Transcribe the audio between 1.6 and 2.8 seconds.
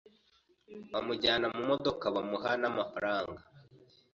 modoka, bamuha n'